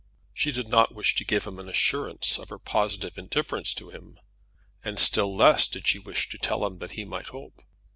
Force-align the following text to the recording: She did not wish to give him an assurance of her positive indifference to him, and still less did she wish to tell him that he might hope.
She 0.33 0.51
did 0.51 0.67
not 0.67 0.95
wish 0.95 1.13
to 1.13 1.23
give 1.23 1.45
him 1.45 1.59
an 1.59 1.69
assurance 1.69 2.39
of 2.39 2.49
her 2.49 2.57
positive 2.57 3.19
indifference 3.19 3.71
to 3.75 3.91
him, 3.91 4.17
and 4.83 4.97
still 4.97 5.35
less 5.35 5.67
did 5.67 5.85
she 5.85 5.99
wish 5.99 6.27
to 6.29 6.39
tell 6.39 6.65
him 6.65 6.79
that 6.79 6.93
he 6.93 7.05
might 7.05 7.27
hope. 7.27 7.59